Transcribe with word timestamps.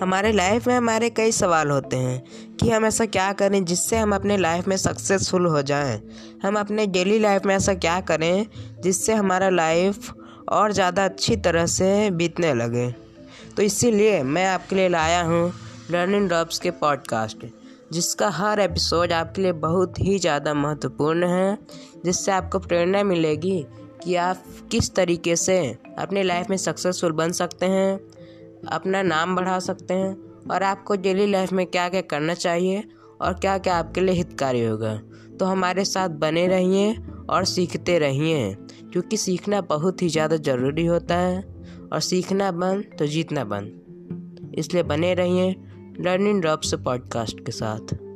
हमारे 0.00 0.30
लाइफ 0.32 0.66
में 0.66 0.74
हमारे 0.74 1.08
कई 1.10 1.32
सवाल 1.32 1.70
होते 1.70 1.96
हैं 1.96 2.56
कि 2.56 2.70
हम 2.70 2.84
ऐसा 2.86 3.04
क्या 3.06 3.32
करें 3.32 3.64
जिससे 3.64 3.96
हम 3.96 4.14
अपने 4.14 4.36
लाइफ 4.36 4.68
में 4.68 4.76
सक्सेसफुल 4.76 5.46
हो 5.46 5.62
जाएँ? 5.62 6.00
हम 6.42 6.58
अपने 6.58 6.86
डेली 6.86 7.18
लाइफ 7.18 7.46
में 7.46 7.54
ऐसा 7.54 7.74
क्या 7.74 8.00
करें 8.00 8.46
जिससे 8.80 9.14
हमारा 9.14 9.48
लाइफ 9.48 10.12
और 10.48 10.72
ज़्यादा 10.72 11.04
अच्छी 11.04 11.36
तरह 11.36 11.66
से 11.66 12.10
बीतने 12.10 12.52
लगे? 12.54 12.90
तो 13.56 13.62
इसीलिए 13.62 14.22
मैं 14.22 14.46
आपके 14.46 14.76
लिए 14.76 14.88
लाया 14.88 15.22
हूँ 15.22 15.52
लर्निंग 15.90 16.28
ड्रॉप्स 16.28 16.58
के 16.58 16.70
पॉडकास्ट 16.70 17.44
जिसका 17.92 18.28
हर 18.28 18.60
एपिसोड 18.60 19.12
आपके 19.12 19.42
लिए 19.42 19.52
बहुत 19.52 19.98
ही 20.00 20.18
ज़्यादा 20.18 20.54
महत्वपूर्ण 20.54 21.26
है, 21.26 21.58
जिससे 22.04 22.32
आपको 22.32 22.58
प्रेरणा 22.58 23.02
मिलेगी 23.02 23.64
कि 24.04 24.14
आप 24.16 24.44
किस 24.70 24.94
तरीके 24.94 25.36
से 25.36 25.58
अपने 25.98 26.22
लाइफ 26.22 26.50
में 26.50 26.56
सक्सेसफुल 26.56 27.12
बन 27.12 27.32
सकते 27.32 27.66
हैं। 27.66 27.98
अपना 28.68 29.02
नाम 29.02 29.36
बढ़ा 29.36 29.58
सकते 29.58 29.94
हैं 29.94 30.16
और 30.50 30.62
आपको 30.62 30.96
डेली 30.96 31.26
लाइफ 31.26 31.52
में 31.52 31.66
क्या 31.66 31.88
क्या 31.88 32.00
करना 32.00 32.34
चाहिए 32.34 32.82
और 33.20 33.34
क्या 33.34 33.58
क्या 33.58 33.76
आपके 33.76 34.00
लिए 34.00 34.14
हितकारी 34.14 34.64
होगा। 34.64 34.94
तो 35.38 35.44
हमारे 35.44 35.84
साथ 35.84 36.08
बने 36.18 36.46
रहिए 36.48 36.96
और 37.30 37.44
सीखते 37.44 37.98
रहिए, 37.98 38.54
क्योंकि 38.92 39.16
सीखना 39.16 39.60
बहुत 39.60 40.02
ही 40.02 40.08
ज़्यादा 40.08 40.36
ज़रूरी 40.36 40.86
होता 40.86 41.16
है। 41.16 41.42
और 41.92 42.00
सीखना 42.00 42.50
बंद 42.52 42.84
तो 42.98 43.06
जीतना 43.06 43.44
बंद। 43.44 44.54
इसलिए 44.58 44.82
बने 44.82 45.14
रहिए, 45.14 45.50
लर्निंग 46.00 46.40
ड्रॉप्स 46.40 46.74
पॉडकास्ट 46.74 47.40
के 47.40 47.52
साथ। 47.52 48.07